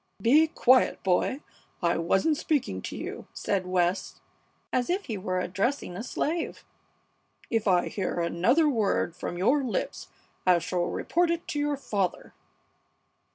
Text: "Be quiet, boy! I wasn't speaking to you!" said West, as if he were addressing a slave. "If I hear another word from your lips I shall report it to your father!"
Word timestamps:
"Be 0.19 0.47
quiet, 0.47 1.03
boy! 1.03 1.41
I 1.83 1.99
wasn't 1.99 2.35
speaking 2.35 2.81
to 2.81 2.97
you!" 2.97 3.27
said 3.33 3.67
West, 3.67 4.19
as 4.73 4.89
if 4.89 5.05
he 5.05 5.15
were 5.15 5.39
addressing 5.39 5.95
a 5.95 6.01
slave. 6.01 6.65
"If 7.51 7.67
I 7.67 7.87
hear 7.87 8.19
another 8.19 8.67
word 8.67 9.15
from 9.15 9.37
your 9.37 9.63
lips 9.63 10.07
I 10.43 10.57
shall 10.57 10.85
report 10.87 11.29
it 11.29 11.47
to 11.49 11.59
your 11.59 11.77
father!" 11.77 12.33